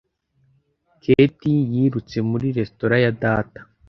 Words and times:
Kate 1.01 1.51
yirutse 1.71 2.17
muri 2.29 2.47
resitora 2.57 2.95
ya 3.03 3.11
data 3.23 3.59